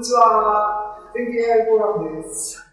[0.00, 0.96] にちは。
[1.12, 2.64] 天気 AI フォーラムです。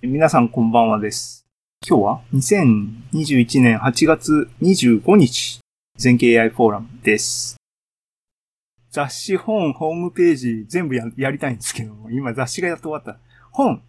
[0.00, 1.46] 皆さんこんばんはです。
[1.86, 5.60] 今日は2021年8月25日、
[5.98, 7.58] 全景 AI フォーラムです。
[8.90, 13.18] 雑誌、本、ホームページ全部ややりたいんですけども、今雑誌がやっと終わった。
[13.50, 13.82] 本。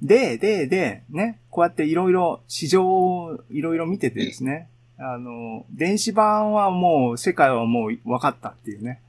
[0.00, 9.02] で、で、で、ね、こうやっていろいろ市場をいろいろ見ててですね、あの、電子版はもう世界はもう分かったっていうね。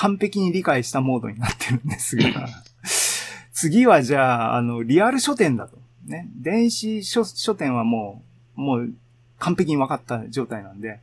[0.00, 2.48] 完璧に理解したモードになってるんですが、
[3.52, 5.76] 次はじゃあ、あの、リアル書店だと。
[6.06, 6.26] ね。
[6.36, 8.22] 電子書書店はも
[8.56, 8.94] う、もう
[9.38, 11.00] 完璧に分かった状態なんで、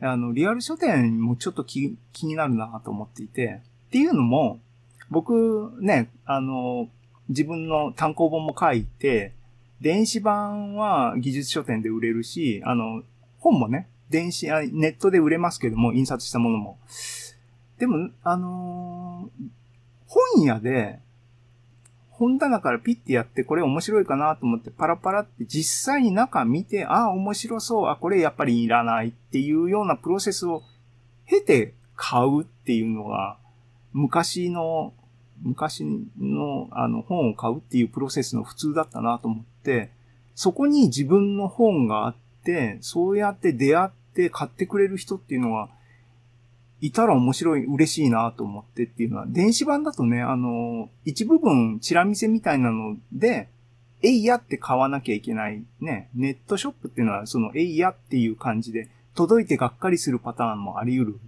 [0.00, 4.60] あの、リアル書店もちょっと気気になるなと思っていて、っていうのも、
[5.10, 6.88] 僕ね、あの、
[7.30, 9.32] 自分の単行本も書いて、
[9.80, 13.02] 電子版は技術書店で売れるし、あの、
[13.40, 16.78] 本もね、電子、ネットで売れますけども、印刷したものも。
[17.80, 19.46] でも、あのー、
[20.06, 21.00] 本屋で、
[22.10, 30.62] 本棚からピッてやってこれ面白いかなと思ってパラパラって実際に中見て、ああ、面白そう、あ、これやっぱりいらないっていうようなプロセスを
[31.26, 33.38] 経て買うっていうのが、
[33.94, 34.92] 昔の、
[35.42, 35.82] 昔
[36.20, 39.90] のあの本を買うっていうプロセスの普通だったなと思って、
[40.34, 45.70] そこに自分の本があって、そうやって出会って買ってくれる人っていうのは、
[46.80, 53.48] いたら面白い、嬉しいなと思ってっていうのは、電子版だとね、あの、一部分チラ見せみたいなので、
[54.02, 56.08] えいやって買わなきゃいけないね。
[56.14, 61.20] ネットショップっていうのは、そのえいやっていう感じで、届いてがっかりするパターンもあり得る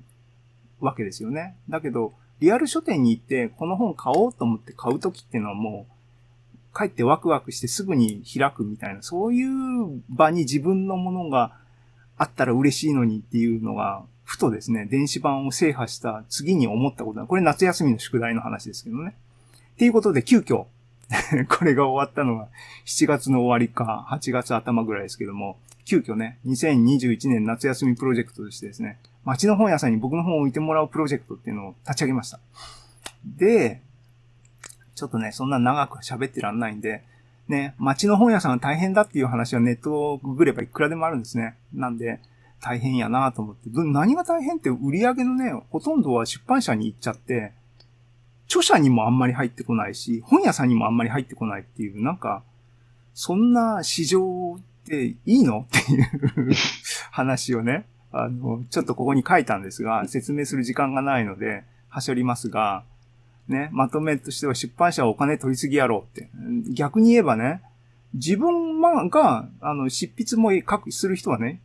[0.81, 1.57] わけですよね。
[1.69, 11.53] だけど、リアル書店に行って、この本買おうと思って買うときっていうのはもう、帰ってワクワクしてすぐに開くみたいな、そういう場に自分のものが
[12.17, 14.03] あったら嬉しいのにっていうのが、
[14.33, 19.15] ふとですね、電子版を制覇した次に思ったことは、これ夏休みの宿題の話ですけどね。
[19.75, 20.65] っていうことで、急遽
[21.51, 22.49] これが終わったのが
[22.87, 32.41] 7月の終わりか、8月頭ぐらいですけども、急遽ね、2021年夏休みプロジェクトとしてですね、街の本屋さんに僕の本を置いてもらうプロジェクトっていうのを立ち上げました。
[33.27, 33.83] で、
[34.95, 37.03] ちょっとね、そんな長く喋ってらんないんで、
[37.49, 41.55] ね、街の本屋さんは大変だっていう話はネットをググればいくらでもあるんですね。
[41.75, 42.19] なんで、
[42.63, 43.69] 大変やなと思って。
[43.71, 47.53] 何が大変って売り上げのね、ほとんどは出版社に行っちゃって、
[48.47, 52.45] 著者にもあんまり入ってこないし、本屋さんにもあんまり入ってこないっていう、なんか、
[53.15, 56.05] そんな市場っていいのっていう
[57.11, 62.85] 話をね、あの、ちょっとここに書いたんですが、説明する時間がないので、はしょりますが、
[63.49, 66.31] ね、まとめとしては出版社はお金取りすぎやろうって。
[66.71, 67.61] 逆に言えばね、
[68.15, 71.61] 自分が、あの、執筆も書く、する人はね、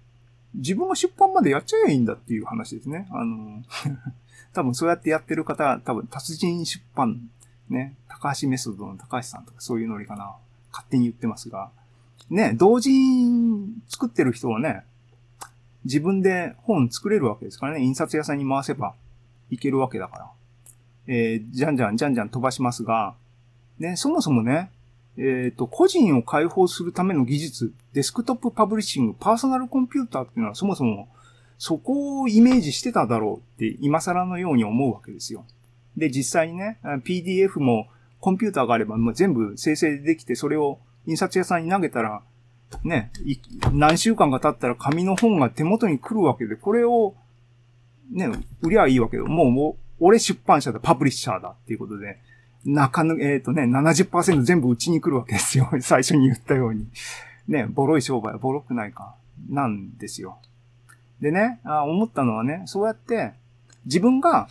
[0.56, 3.08] 自分が出版までやっちゃえばいいんだっていう話ですね。
[3.12, 3.64] あの、
[4.54, 7.30] 多分そうやってやってる方、多分達人出版、
[7.70, 10.36] ね、高橋メソッドの高橋さんとかそういうノリかな。
[10.72, 11.72] 勝手に言ってますが。
[12.30, 14.84] ね、同人作ってる人はね、
[15.86, 18.96] 自分で本作れるわけですからね、印刷屋さんに回せば
[19.50, 20.32] いけるわけだから。
[21.08, 23.16] えー、じゃんじゃんじゃんじゃん飛ばしますが、
[23.80, 24.70] ね、そもそもね、
[25.18, 31.10] えっ、ー、と、個人を解放するための技術、デスクトップパブリッシング、パーソナルコンピューターっていうのはそもそも
[31.58, 35.46] そこをイメージしてただろうって今更のように思うわけですよ。
[35.96, 37.88] で、実際にね、PDF も
[38.20, 42.22] コンピューターがあればもう全部生成できて、それを印刷屋さんに投げたら、
[42.84, 43.12] ね、
[43.72, 47.16] 何週間か経ったら紙の本が手元に来るわけで、これを、
[48.12, 48.30] ね、
[48.62, 52.20] 売りゃいいわけで、もう、もう俺出版社だ、パブリッシャーだっていうことで、
[52.68, 55.70] 中抜、えっ、ー、とね、70%全部うちに来るわけですよ。
[55.82, 56.88] 最初に言ったように。
[57.48, 59.16] ね、ボロい商売はボロくないか。
[59.50, 60.38] なんですよ。
[61.22, 63.34] でね、あ思ったのはね、そうやって
[63.86, 64.50] 自分が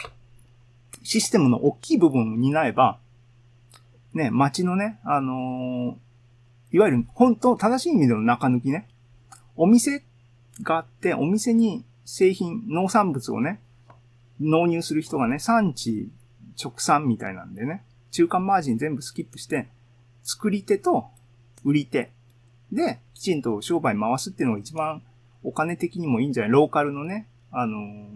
[1.03, 2.99] システムの大きい部分を担えば、
[4.15, 8.89] ね、街のね、あのー、いわゆる本当正しい意味での中抜きね、
[9.57, 10.03] お店
[10.63, 13.61] があって、お店に製品、農産物をね、
[14.41, 16.11] 納入する人がね、産地
[16.63, 17.85] 直産みたいなんでね、
[18.17, 19.69] 中間マージン全部スキップして、
[20.23, 21.09] 作り手と
[21.65, 22.11] 売り手
[22.73, 25.03] で、きちんと商売回すっていうのが一番
[25.43, 26.51] お金的にもいいんじゃない？
[26.51, 28.07] ローカルのね、あのー、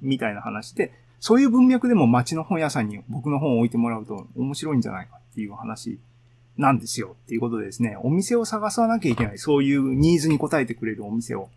[0.00, 0.90] みたいな話で、
[1.20, 5.98] そういう文脈でも街の本屋さんに僕の本を置いてもらうと面白いんじゃないかっていう話
[6.56, 9.38] なんですよっていうことでですね、お店を探さなきゃいけない。
[9.38, 11.50] そういうニーズに応えてくれるお店を。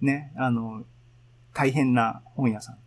[0.00, 0.84] ね、あの、
[1.52, 2.78] 大変な本屋さん。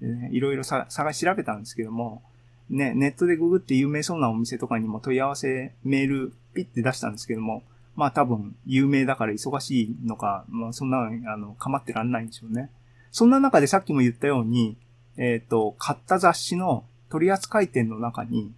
[0.00, 2.22] でね、いろいろ探し調べたんですけども、
[2.70, 7.62] ね、ネットでググって有名そうなお店とかにも問い合わせメールピッて出したんですけども、
[7.94, 10.98] まあ多分有名だから忙しいのか、まあそんな、
[11.32, 12.70] あの、構ってらんないんでしょうね。
[13.10, 14.76] そんな中でさっきも言ったように、
[15.16, 18.52] えっ、ー、と、買った雑誌の取扱店の中に、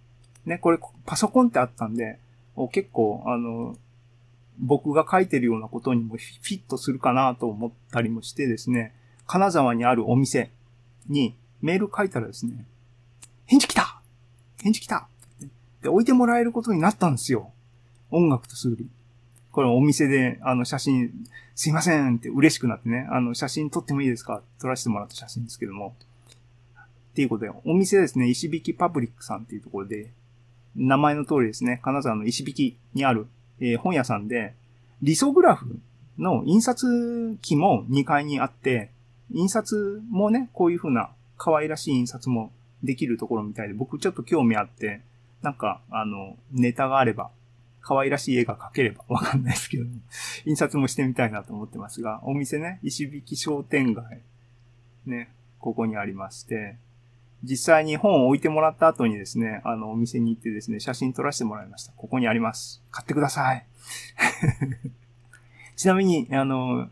[0.45, 2.19] ね、これパソコンってあったんで、
[2.71, 3.77] 結構、あの、
[4.59, 8.93] 僕が書いてるようなことにもフィットするかなと思ったりもしてですね、
[9.25, 10.51] 金沢にあるお店
[11.07, 12.65] にメール書いたらですね、
[13.45, 13.88] 返事来た
[14.61, 15.07] 返事来た
[15.81, 17.51] で、置いてもらえることになったんですよ。
[18.11, 18.89] 音楽と数理。
[19.51, 21.11] これお店で、あの、写真、
[21.55, 24.41] すいませんって嬉しくなってね、あの、写真撮ってもいいですか？
[24.59, 25.95] 撮らせてもらった写真ですけども。
[27.11, 30.11] っていうことで、お店ですね、石引パブリックさんっていうところで、
[30.75, 33.27] 名前の通りですね、金沢の石引にある、
[33.59, 34.53] えー、本屋さんで、
[35.01, 35.79] リソグラフ
[36.17, 38.91] の印刷機も2階にあって、
[39.31, 42.51] 印刷もね、こういう風な可愛らしい印刷も
[42.83, 45.01] できるところみたいで、僕ちょっと興味あって、
[45.41, 47.31] なんか、あの、ネタがあれば、
[47.81, 49.85] 可愛らしい絵が描ければわかんないですけど、
[50.45, 54.21] 印刷もしてみたいなと思ってますが、お店ね、石引商店街、
[55.05, 55.29] ね、
[55.59, 56.77] ここにありまして、
[57.43, 61.93] 実際に本を置いてもらった後にですね、あの、お店に行ってですね、写真撮らせてもらいました。
[61.93, 62.83] ここにあります。
[62.91, 63.65] 買ってください。
[65.77, 66.89] ちなみに、あの、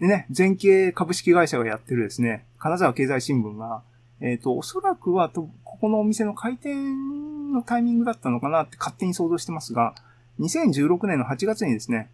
[0.00, 3.82] ね、全景株式会社がやってるですね、金沢経済新聞が、
[4.20, 9.94] えっ、ー、と、おそらくはと、ここのお店の開店のタイミングだったのかなって勝手に想像してますが、
[10.40, 12.10] 2016年の8月にですね、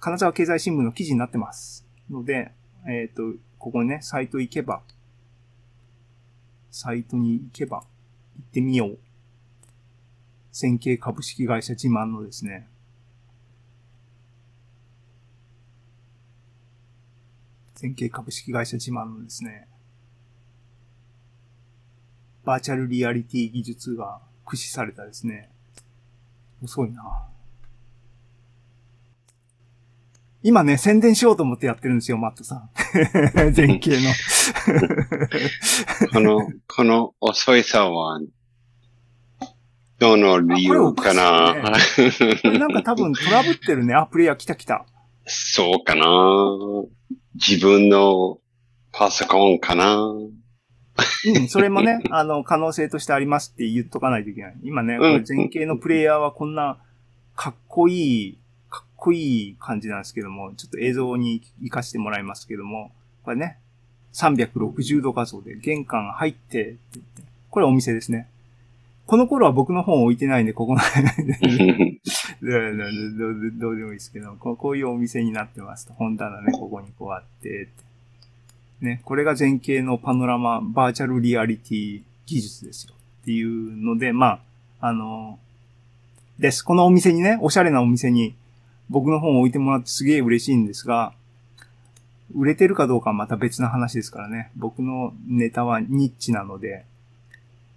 [0.00, 1.86] 金沢経済新聞の記事になってます。
[2.10, 2.52] ので、
[2.86, 4.82] えっ、ー、と、ここにね、サイト行けば、
[6.70, 7.84] サイトに行けば、行
[8.40, 8.98] ってみよう。
[10.50, 12.68] 線形株式会社自慢のですね、
[17.74, 19.66] 線形株式会社自慢のですね、
[22.44, 25.50] バーチャルリアリティ技術が駆使されたですね、
[26.62, 27.28] 遅いな。
[30.44, 32.70] 今ね、宣伝しようと思ってやってるんですよ、マットさん。
[33.56, 34.10] 前景の
[36.12, 38.20] この、この遅いさは、
[40.00, 43.94] どの理由かな、ね、なんか多分トラブってるね。
[43.94, 44.84] あ、プレイヤー来た来た。
[45.26, 46.04] そうかな
[47.34, 48.38] 自分の
[48.90, 50.12] パソコンかな
[51.34, 54.54] うん、それもね、 あの、可能性としてありますって言っとかないといけない。
[54.62, 56.78] 今ね、これ前景のプレイヤーはこんな
[57.34, 58.38] かっこいい
[59.02, 62.92] こいい感じなんですけども、ちょっと映像に活かしてもらいますけども、
[63.24, 63.58] これね、
[64.12, 68.28] 360度画像で玄関入ってって言って、これお店ですね。
[69.06, 70.80] この頃は僕の本置いてないんで、ここの
[73.58, 75.94] どうでもいいですけどこ、こういうお店になってますと。
[75.94, 77.70] 本棚ね、ここにこうあって、
[78.84, 82.94] ね、これが前景のパノラマ、バーチャルリアリティ技術ですよ。
[83.22, 84.40] っていうので、ま
[84.80, 85.38] あ、あの、
[86.38, 86.62] です。
[86.62, 88.34] このお店にね、おしゃれなお店に
[88.90, 91.12] 僕の本を置いてもらってすげえ嬉しいんですが、
[92.34, 94.50] 売れてるかどうかはまた別の話ですからね。
[94.56, 96.84] 僕のネタはニッチなので。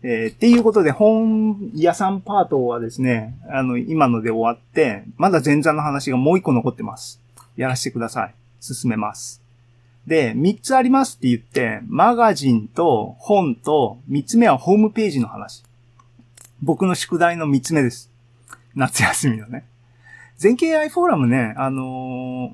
[0.02, 7.20] えー、っていうことで、本屋さんパートはですね、あの、今ので終わって、まだ前座の話がもう一個残ってます。
[7.56, 8.34] やらせてください。
[8.60, 9.45] 進めます。
[10.08, 15.64] で、三つありますって言って、マガジンと本と、三つ目はホームページの話。
[16.62, 18.12] 僕の宿題の三つ目です。
[18.76, 19.66] 夏休みのね。
[20.38, 22.54] 全景 AI フォーラムね、あの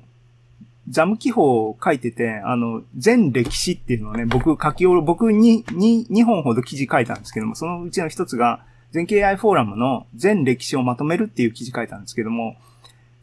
[0.88, 12.56] ザム記法を書いてて、あの、全歴史っていうのをね、僕書きおる、僕に、に、2本ほど記事書いたんですけども、そのうちの一つが、全景 AI フォーラムの全歴史をまとめるっていう記事書いたんですけども、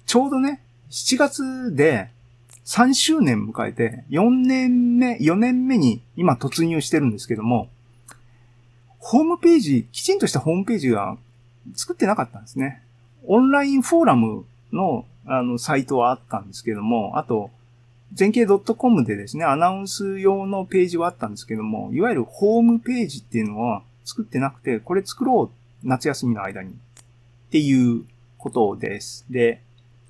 [0.05, 2.09] ちょうどね、7月で
[2.69, 7.67] 3周年迎えて、4年目、4年目に今突入してるんですけども、
[8.99, 11.17] ホームページ、きちんとしたホームページが
[11.73, 12.83] 作ってなかったんですね。
[13.25, 17.49] オンラインフォーラムの、あの、サイトはあったんですけども、あと、
[18.13, 26.69] 全景 .com でですね、アナウンス用のページはあったんですけども、いわゆるホームページっていうのは作ってなくて、これ作ろう、夏休みの間に。
[26.69, 26.73] っ
[27.49, 28.03] ていう
[28.37, 29.25] ことです。
[29.27, 29.63] で、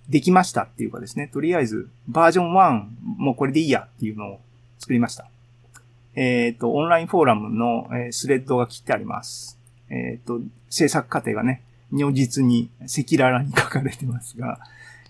[0.10, 2.86] できましたっていうかですね、とりあえず、バージョン1、
[3.18, 4.40] もうこれでいいやっていうのを
[4.80, 5.30] 作りました。
[6.16, 9.60] えっ、ー、と、オンラインフォーラムの、スレッドが切ってあります。
[9.90, 11.62] えっ、ー、と、制作過程がね、
[11.92, 14.60] 如実に赤裸々に書かれてますが、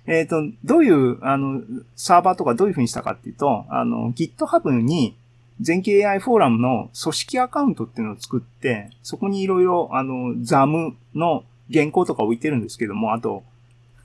[0.06, 1.62] えっ、ー、と、どういう、あの、
[1.96, 5.16] サーバーとかどういう風にしたかっていうと、あの、GitHub に
[5.62, 13.44] 全景 AI フォーラムの組織アカウントっていうのを作って、そこにいろいろ、あの、ザムの原稿とか置いてるんですけども、あと、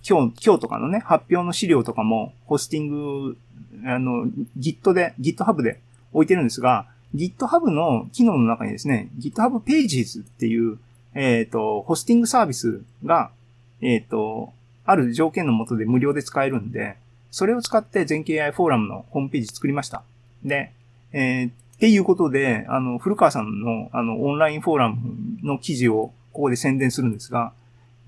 [0.07, 3.39] 今日、今日とかのね、発表の資料とかも、ホスティング、
[3.87, 4.27] あの、
[4.59, 5.81] Git で、GitHub で
[6.13, 10.79] 置いてるんですが、GitHub の機能の中にですね、GitHub Pages っていう、
[11.15, 13.31] えっ、ー、と、ホスティングサービスが、
[13.81, 14.53] えっ、ー、と、
[14.85, 16.97] ある条件のもとで無料で使えるんで、
[17.31, 20.03] それを使って全景 AI フォーラムのホームページ作りました。
[20.45, 20.73] で、
[21.13, 24.97] えー、っていうことで、あの、古川さんの、あの、オンラインフォーラム
[25.43, 27.53] の記事をここで宣伝するんですが、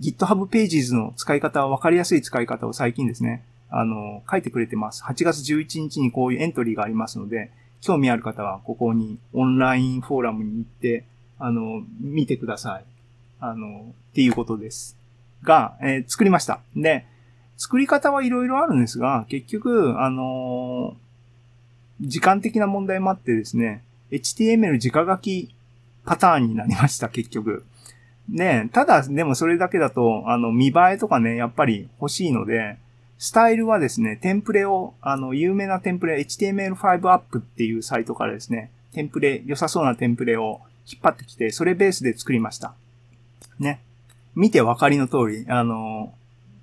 [0.00, 5.03] GitHub Pages の使い方、わかりやすい使い方を最近ですね、あの、書いてくれてます。
[5.05, 7.50] 8月11日にこういうエントリーがありますので、
[7.81, 11.05] 興味ある方はここにオンラインフォーラムに行って、
[11.38, 12.85] あの、見てください。
[13.41, 14.97] あの、っていうことです。
[15.43, 16.61] が、えー、作りました。
[16.75, 17.07] で、
[17.57, 25.55] 作り方はいろいろあるんですが、結局、あのー、時間的な問題もあってですね、HTML 直書き
[26.05, 27.65] パターンになりました、結局。
[28.28, 32.78] で、ただ、でもそれだけだと、あの、見栄えとかね、やっぱり欲しいので、
[33.18, 42.75] スタイルはですね、テンプレを、あの、有名なテンプレ、HTML5 アップっていうサイトからですね、テンプレ、良さそうなテンプレを引っ張ってきて、それベースで作りました。
[43.59, 43.80] ね。
[44.35, 46.12] 見てわかりの通り、あの、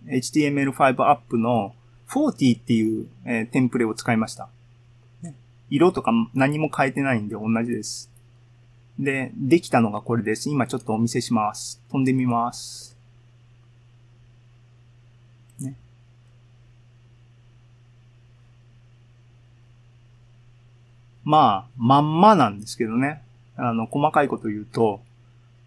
[0.08, 1.74] HTML5 アップの
[2.08, 4.50] 40っていう、えー、テンプレを使いました。
[5.70, 8.12] 色とか何も変えてないんで同じです。
[9.00, 10.50] で、できたのがこれです。
[10.50, 11.82] 今ちょっとお見せします。
[11.92, 12.96] 飛んでみます。
[15.60, 15.76] ね
[21.24, 23.24] まあ、まんまなんですけどね。
[23.56, 25.02] あの、細かいこと言うと、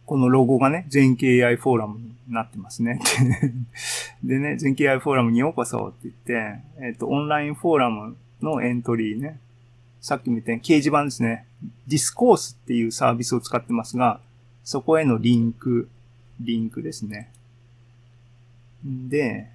[0.07, 3.01] このロゴがね、全景 AI フォーラムになってますね。
[4.23, 9.41] でね、全景 AI フォーラムにようこそって言って、えっ、ー、と、オンラインフォーラムのエントリーね。
[10.01, 11.47] さっきも言ったように掲示板ですね。
[11.87, 14.21] ディスコースっていうサービスを使ってますが、
[14.65, 15.89] そこへのリンク、
[16.41, 17.33] リンクですね。
[18.85, 19.49] で、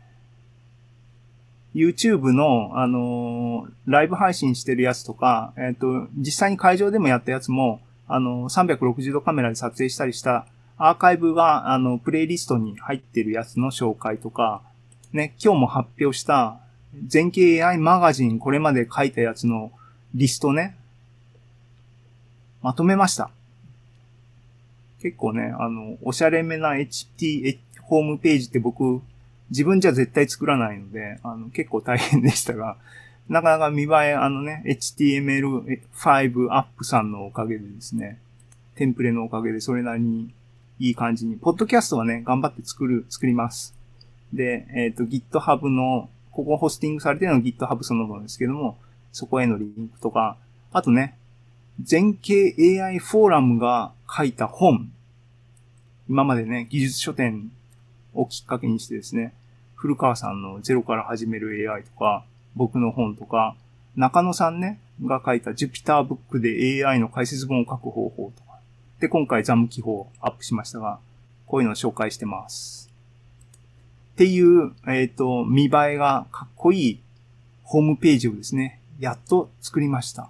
[1.74, 14.62] YouTube の、あのー、ライブ配信してるやつとか、えっ、ー、と、実際に会場でもやったやつも、あのー、360度カメラで撮影したりしたアーカイブが、あの、プレイリストに入ってるやつの紹介とか、
[15.13, 16.60] ね、今日も発表した
[17.05, 19.71] 全景 AI マガジンこれまで書いたやつの
[20.13, 20.75] リストね、
[22.62, 23.32] まとめました。
[25.01, 29.01] 結構ね、あの、おしゃれめな HT、ホームページって僕、
[29.50, 32.77] 自分じゃ絶対作らないので、あの、結構大変でしたが、
[33.30, 38.20] なかなか見栄え、あのね、HTML5 アップさんのおかげでですね、
[38.75, 40.34] テンプレのおかげでそれなりに
[40.80, 43.75] いい感じに、ポッドキャストはね、頑張って作る、作ります。
[44.34, 48.77] で、えっ、ー、と、GitHub の、ここホスティングされてるの GitHub そのものですけども、
[49.12, 50.38] そこへのリンクとか、
[50.72, 51.18] あとね、
[51.82, 54.91] 全景 AI フォーラムが書いた本、
[56.10, 57.51] 今までね、技術書店
[58.13, 59.34] をきっかけにしてですね、
[59.75, 62.25] 古川さんのゼロから始める AI とか、
[62.56, 63.56] 僕の本とか、
[63.96, 68.60] 中野さんね、が書いた Jupyter Book で AI の解説本を書く方法とか。
[69.00, 71.00] で、今回ザム記法アップしましたが、
[71.48, 72.89] こういうのを紹介してます。
[74.13, 77.00] っていう、えっ、ー、と、見栄えがかっこいい
[77.63, 80.29] ホームページをですね、やっと作りました。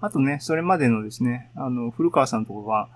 [0.00, 2.88] あとね、それまでのですね、あの、古川さんとかが、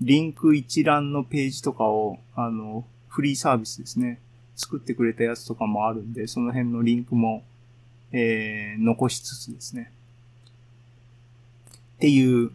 [0.00, 4.20] リンク一覧のページとかを、あの、フリーサービスですね。
[4.54, 7.42] 作ってくれたやつとかもあるんで、その辺のリンクも、
[8.12, 9.90] えー、残しつつですね。
[11.96, 12.52] っていう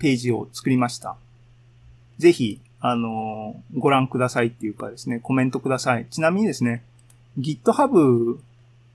[0.00, 1.16] ページを作りました。
[2.18, 6.06] ぜひ、あの、ご覧くださいっていうかですね、コメントください。
[6.10, 6.82] ちなみにですね、
[7.38, 8.40] GitHub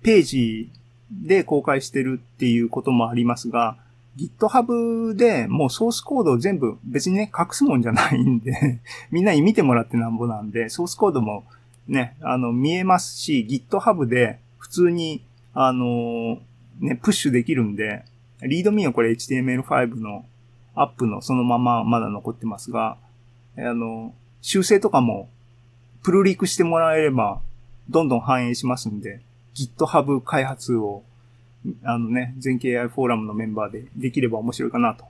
[0.01, 0.69] ページ
[1.11, 3.77] で公開してるっていうこともありますが、
[4.17, 8.79] GitHub でもうソースコードを全部別にね、隠すもんじゃないんで
[9.11, 11.45] みんなに見てもらってなんぼなんで、ソースコードも
[11.87, 16.39] ね、あの、見えますし、GitHub で普通に、あの、
[16.79, 18.03] ね、プッシュできるんで、
[18.41, 20.25] リードミーはこれ HTML5 の
[20.75, 22.97] アップのそのまままだ残ってますが、
[23.57, 25.29] あの、修正とかも
[26.03, 27.39] プルリークしてもらえれば、
[27.89, 29.21] どんどん反映しますんで、
[29.53, 31.03] GitHub 開発を、
[31.83, 35.05] あのね、全景 AI フォーラムのメンバーでできれば面白いかなと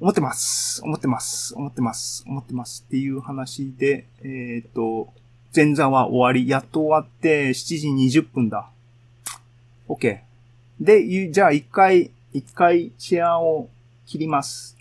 [0.00, 0.82] 思ってます。
[0.82, 1.54] 思ってます。
[1.54, 2.24] 思ってます。
[2.26, 2.84] 思ってます。
[2.88, 5.12] っていう話で、えっ、ー、と、
[5.54, 6.48] 前座は終わり。
[6.48, 8.68] やっと終わって7時20分だ。
[9.88, 10.20] OK。
[10.80, 13.68] で、じゃあ一回、一回チェアを
[14.06, 14.76] 切ります。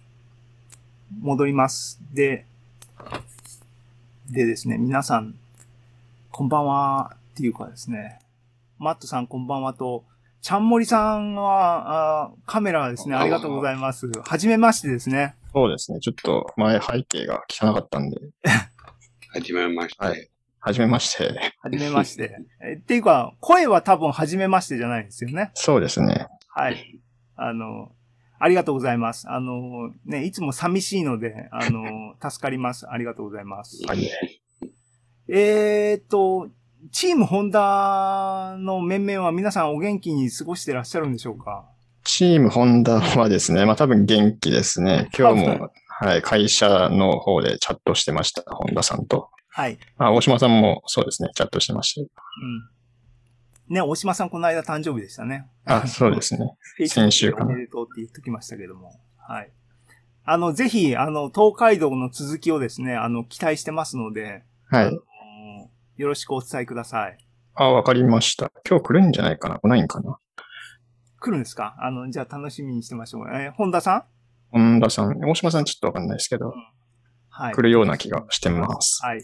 [1.20, 2.00] 戻ります。
[2.14, 2.46] で、
[4.30, 5.36] でですね、皆さん、
[6.32, 8.21] こんばんはっていうかですね、
[8.82, 10.06] マットさんこんばんはと、
[10.42, 14.10] ちゃんもりさんは、あカメラですね、ありがとうございます。
[14.24, 15.36] はじめましてですね。
[15.54, 18.18] そうですね、ちょっと前背景が汚かったんで。
[19.30, 20.04] はじめまして。
[20.04, 20.28] はい。
[20.60, 21.54] はじめまして。
[21.62, 22.36] はじめまして。
[22.60, 25.52] えっていうか、声は多分はじめましてじゃないですよね。
[25.54, 26.26] そうですね。
[26.48, 27.00] はい。
[27.36, 27.92] あの、
[28.40, 29.30] ありがとうございます。
[29.30, 32.90] あの、ね、いつも寂しいので、あの、 助かります。
[32.90, 33.86] ありがとうございます。
[33.86, 34.10] はい。
[35.28, 36.50] えー、っと、
[36.90, 41.66] チームホンダの面々は皆さんお元気に過ごしてらっしゃるんでしょうか？
[42.04, 45.08] チームホンダはですね、まあ多分元気ですね。
[45.16, 49.30] 今日あも、はい、会社の方でチャットしてました、ホンダさんと。
[49.50, 49.78] はい。
[49.98, 52.00] あ、大島さんもそうですね、チャットしてまし
[53.70, 53.76] うん。
[53.76, 55.48] ね、大島さんこの間誕生日でしたね。
[55.66, 55.84] た。
[55.84, 56.56] あ、そうですね。
[56.88, 59.00] 先週かなおめでとうって言っときましたけども。
[59.20, 59.52] はい。
[60.26, 65.00] あの、ぜひ、あの、東海道の続きをですね、あの、期待してますので、はい。
[66.02, 67.18] よろしくお伝えください。
[67.54, 68.52] あ、わかりました。
[68.68, 70.18] 今日来るんじゃないかな来ないんかな
[71.20, 71.76] 来るんですか？
[71.80, 73.28] あの、じゃあ楽しみにしてましょう。
[73.32, 74.04] えー本田さん？
[74.50, 76.56] 本田さん、大島さんちょっとわかんないですけど、
[77.30, 77.54] はい。
[77.54, 79.06] 来るような気がしてます。
[79.06, 79.22] はい。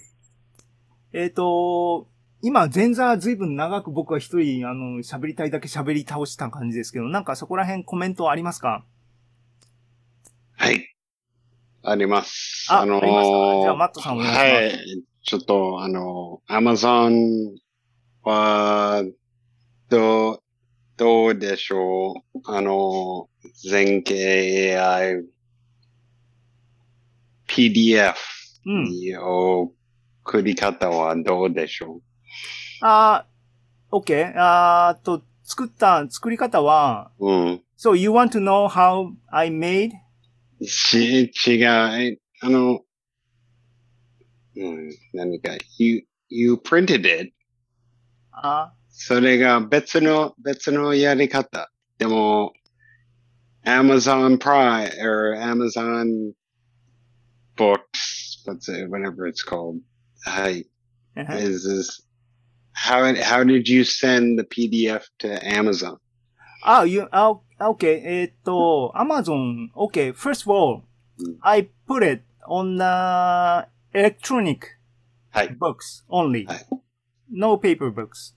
[1.13, 2.07] えっ、と、
[2.43, 8.85] 今、前座ずいぶん長く僕は一人、あの、喋りたいだけ喋り倒した感じですけど、なんかそこら辺コメントありますか？
[10.55, 10.93] はい。
[11.83, 12.67] あります。
[12.69, 13.61] あのありますか？
[13.63, 15.03] じゃあマットさんお願いしますはい。
[15.27, 17.57] ちょっと、あの、アマゾン
[18.23, 19.03] は、
[19.89, 20.39] どう、
[20.95, 22.39] どうでしょう？
[22.45, 23.27] あの、
[23.69, 25.25] 全景 AI
[27.45, 28.15] PDF
[28.65, 28.83] うん。
[28.85, 29.73] に送
[30.41, 31.99] り方はどうでしょ
[32.81, 34.31] あー、OK。
[34.33, 37.63] あーと、作った、作り方は、ううん。
[37.77, 39.91] So you want to know how I made?
[40.65, 41.63] し、違
[42.13, 42.19] う。
[42.39, 42.81] あの、うん、
[45.14, 47.32] 何か、you, you printed it
[48.32, 51.70] あそれが別の、別のやり方。
[51.98, 52.52] でも、
[53.64, 56.32] Amazon Prime or Amazon
[57.56, 59.80] Books, let's say, whatever it's called.
[60.24, 60.66] はい。
[61.16, 62.02] ー Is this,
[62.72, 65.98] how, how did you send the PDF to Amazon?
[66.64, 67.86] あ、you, あ、OK。
[67.86, 70.12] えーっと、Amazon, OK.
[70.14, 70.82] First of all,
[71.18, 74.59] うん I put it on the electronic
[75.31, 75.49] はい。
[75.49, 76.45] books only.
[76.45, 76.67] はい
[77.29, 78.35] No paper books.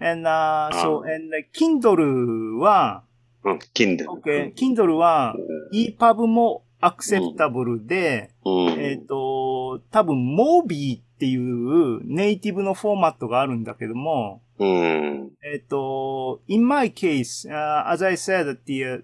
[0.00, 3.04] And, uh, so, あ and Kindle は、
[3.44, 4.06] うん、Kindle。
[4.08, 4.54] OK。
[4.54, 5.36] Kindle は
[5.72, 8.68] EPUB も acceptable で、うん。
[8.80, 15.32] えっ、と、多分 Mobi っていうネイティブのフォーマットがあるんだけども、うん。
[15.42, 19.02] えっ、と、in my case, uh, as I said, the, uh,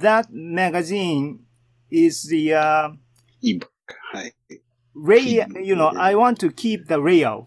[0.00, 1.38] that magazine
[1.90, 2.92] is the, uh,
[3.42, 3.68] ebook。
[4.12, 4.34] はい。
[5.04, 7.44] Lay, you know, I want to keep the layout.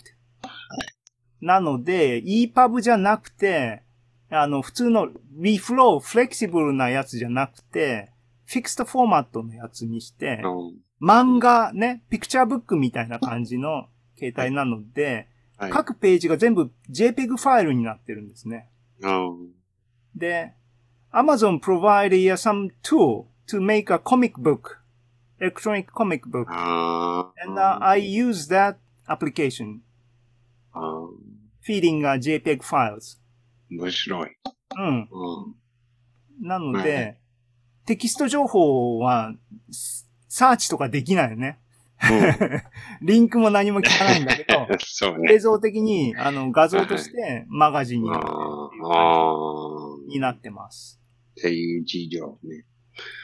[1.42, 3.84] なので、EPUB じゃなくて、
[4.30, 5.10] あの、普通の
[5.40, 8.12] reflow、フレキシブルなやつじゃなくて、
[8.46, 13.88] フィクストフォーマットのやつにして、うん漫画ね、ピクチャーブックみたいな感じの
[14.20, 15.72] 携帯なので、はい。
[15.72, 18.70] 各ページが全部 JPEG ファイルになってるんですね。
[19.02, 19.50] うん
[20.16, 20.54] で、
[21.12, 24.78] Amazon provide uh, some tool to make a comic book,
[25.42, 28.78] electronic comic book, あ and uh, I use that
[29.08, 29.80] application
[30.74, 31.08] あ
[31.68, 33.20] feeding uh, JPEG files.
[33.70, 34.30] 面白い。
[34.78, 34.86] うん。
[34.86, 35.56] うん
[36.42, 37.18] なのはで、
[37.86, 39.34] テキスト情報は
[39.70, 41.60] スサーチとかできないよね。
[43.04, 44.62] リンクも何も聞かないんだけど、
[45.20, 45.40] ね映。
[45.40, 51.00] 像的にあの画像としてマガジンになってるっていう感あじになってます。
[51.40, 52.66] っていう事情ね。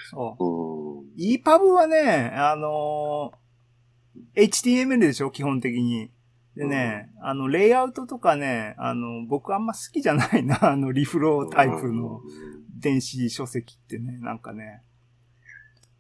[0.10, 0.44] そう。
[0.44, 1.14] うん。
[1.18, 3.48] EPUB はね、あのー
[4.36, 6.12] HTML でしょ基本的に。
[6.56, 12.22] でね、あの、レイアウトとかね、あの、僕あんま好きじゃないな、 あの、リフロータイプの
[12.80, 14.82] 電子書籍ってね、なんかね。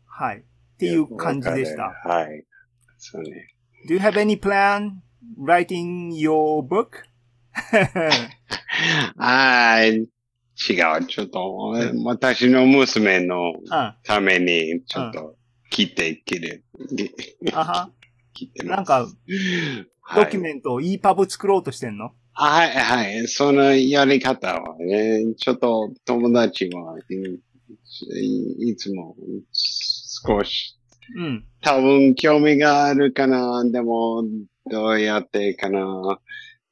[0.05, 0.39] はい。
[0.39, 0.43] っ
[0.77, 1.93] ていう感じでした。
[2.03, 2.43] はい。
[2.97, 3.53] そうね。
[3.87, 4.93] Do you have any plan
[5.39, 7.03] writing your book?
[9.17, 10.07] あー
[10.69, 11.05] 違う。
[11.05, 15.35] ちょっと、私の娘のあ、ために、ちょっと、
[15.69, 16.63] 切ってきる。
[17.53, 17.91] あは。
[18.55, 18.65] て。
[18.65, 22.11] なんか、はいドキュメントを EPUB 作ろうとしてんの？
[22.31, 23.27] はい、はい。
[23.27, 27.13] そのやり方はね、ちょっと友達はい
[28.63, 29.17] いいつも
[29.51, 30.77] 少し
[31.15, 31.45] うん。
[31.61, 33.63] 多分興味があるかな。
[33.65, 34.23] でも、
[34.69, 36.19] どうやってかな。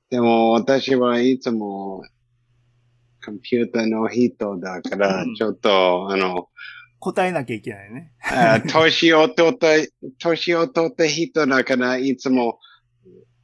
[0.09, 2.03] でも、私はいつも、
[3.25, 6.49] コンピューターの人だから、うんちょっと、あの、
[6.99, 8.11] 答えなきゃいけないね。
[8.21, 9.67] あ年を取った、
[10.19, 12.59] 年を取った人だから、いつも、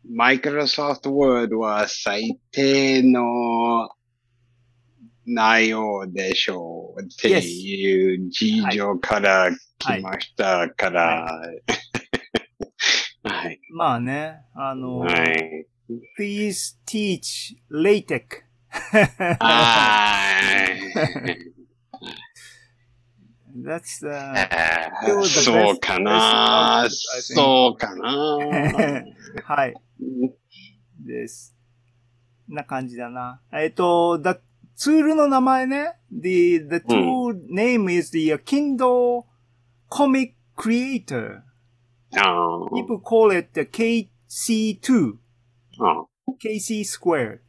[0.10, 3.90] マイクロソフトワードは最低の
[5.26, 11.40] 内容でしょうっていう事情から来ましたから、
[13.24, 13.60] はい。
[13.72, 15.68] まあね、あの、はい。
[16.18, 18.44] please teach LaTeX.
[19.40, 20.18] は
[21.26, 21.52] い。
[23.54, 24.08] That's the,
[25.28, 28.08] そうかな.そうかな
[29.44, 29.74] はい。
[31.00, 31.54] です。
[32.48, 33.42] な感じだな。
[33.52, 34.40] えっ、と、だ、
[34.76, 35.98] ツールの名前ね。
[36.12, 39.26] The, the tool name is the Kindle
[39.90, 41.42] Comic Creator.
[42.18, 43.62] あ People call it the
[44.30, 45.18] KC2.
[45.80, 46.06] あ。
[46.42, 47.40] KC Square.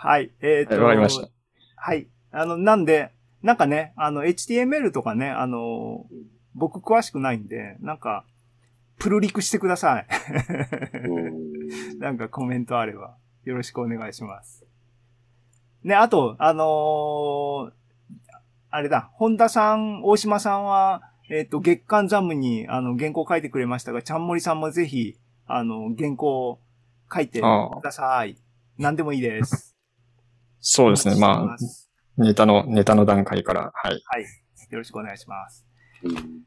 [0.04, 0.32] はい。
[0.42, 1.30] えっ、と、はいわかりました。
[1.76, 2.08] はい。
[2.32, 3.12] あの、なんで、
[3.44, 6.08] なんかね、あの、HTML とかね、あの、
[6.56, 8.26] 僕詳しくないんで、なんか、
[8.98, 10.08] プルリクしてください。
[11.08, 14.66] うんなんかコメントあれば、よろしくお願いします。
[15.84, 17.72] ね、あと、あのー
[18.74, 26.60] あれだ、本田さん、大島さんは、えっ、と、月刊ザムに、あの、原稿書いてくれましたが、ちゃんもりさんもぜひ、あの、原稿
[27.14, 27.46] 書いてく
[27.84, 28.38] ださい。
[28.78, 29.71] 何でもいいです。
[30.62, 31.19] そうですね。
[31.19, 31.58] まあ
[32.17, 34.02] ネタの、ネタの段階から、はい。
[34.06, 34.24] はい。
[34.69, 35.65] よろしくお願いします。
[36.04, 36.43] うん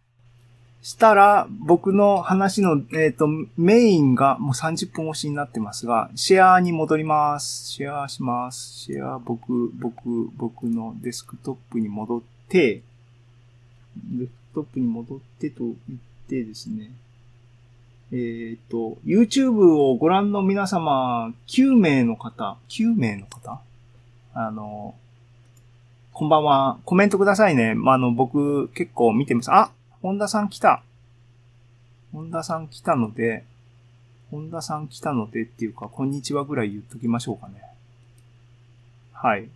[0.84, 7.72] したら、僕の話の、えっ、と、メインがもう30分押しになってますが、シェアに戻ります。
[7.72, 8.80] シェアします。
[8.80, 12.82] シェア、僕、僕、僕のデスクトップに戻って、
[13.96, 15.98] デスクトップに戻ってと言っ
[16.28, 16.90] てですね、
[18.12, 23.62] えっ、と、YouTube をご覧の皆様、9名の方、9名の方
[24.36, 24.96] あの、
[26.12, 26.78] こんばんは。
[26.84, 27.74] コメントくださいね。
[27.74, 29.52] まあ、あの、僕結構見てます。
[29.52, 29.70] あ
[30.02, 30.82] 本田さん来た。
[32.12, 33.44] 本田さん来たので、
[34.32, 37.62] 本田さん来たのでっていうか、こんにちはぐらい言っときましょうかね。
[39.12, 39.48] はい。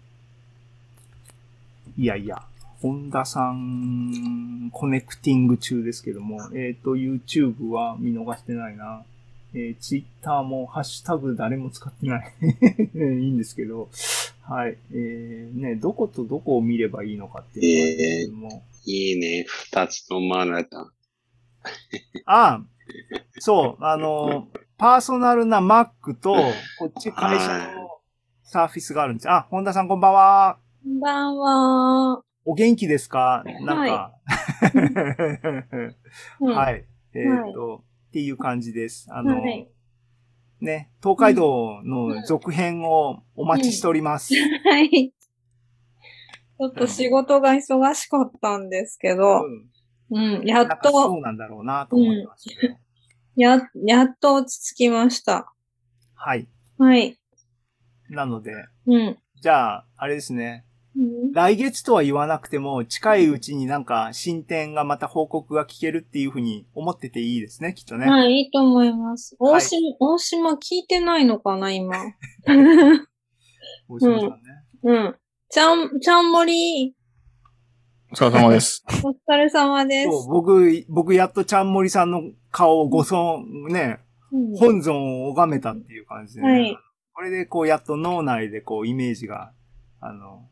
[1.97, 2.43] いやいや、
[2.81, 9.03] 本田さん、コネクティング中ですけども、えっ、と、YouTube は見逃してないな。
[9.55, 12.33] えー、Twitter もハッシュタグ誰も使ってない。
[12.95, 13.89] いいんですけど、
[14.49, 14.79] はい。
[14.93, 19.45] えー、ね、どことどこを見ればいいのかっていうのなんですけども、いいね。
[19.47, 20.91] 二つのマナタン。
[22.25, 22.65] あ あ、
[23.41, 26.35] そう、あの、パーソナルな Mac と、
[26.79, 28.01] こっち会社の
[28.43, 29.31] サーフィスがあるんです。
[29.31, 30.59] あ、本田さんこんばんは。
[30.83, 32.23] こんばんは。
[32.47, 33.45] お元気ですか？
[33.61, 33.93] なんか。
[33.93, 34.15] は。
[36.55, 37.19] はいい。
[37.19, 39.09] えっ、と、っていう感じです。
[39.11, 39.69] あの、はい
[40.61, 44.35] ね、東海道の続編をお待ちしております。
[44.65, 45.13] はい。
[45.13, 49.45] ちょっと仕事が忙しかったんですけど、
[50.11, 52.77] うんうん、やっなんかそと、うなんだろうなと思ってますけど。
[53.37, 55.53] や、やっと落ち着きました。
[56.15, 56.49] はい。
[56.79, 57.17] はい。
[58.09, 58.53] なので、
[58.87, 59.19] うん。
[59.41, 60.65] じゃあ、あれですね。
[60.97, 68.07] うん来月とは言わなくても、近いうちになんか進展がまた報告が聞けるっていうふうに思ってていいですね、きっとね。
[68.07, 69.37] はい、いいと思います。
[69.39, 71.97] はい大島、大島聞いてないのかな、今。
[73.89, 74.39] 大島さんね。
[74.83, 75.17] うん。
[75.51, 76.95] ちゃん、ちゃんもり、
[78.11, 78.85] お疲れ様です。
[79.05, 80.11] お疲れ様です。
[80.11, 84.01] そう、僕、僕やっとちゃんもりさんの顔をご尊、ね、
[84.33, 86.49] うん本尊を拝めたっていう感じでね。
[86.49, 86.79] はい
[87.19, 89.51] これでこうやっと脳内でこうイメージが、
[89.99, 90.49] あの、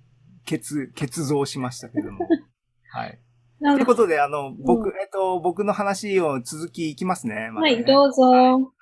[0.46, 2.26] 結、結像しましたけども。
[2.92, 3.18] はい。
[3.60, 7.50] ということで、あの、僕、えっと、僕の話を続きいきますね。
[7.52, 8.72] またねはい、どうぞ。